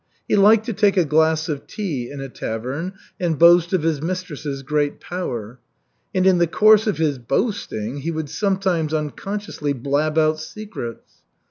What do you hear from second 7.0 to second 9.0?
boasting he would sometimes